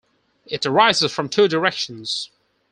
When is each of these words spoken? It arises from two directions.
It 0.47 0.65
arises 0.65 1.11
from 1.11 1.29
two 1.29 1.47
directions. 1.47 2.31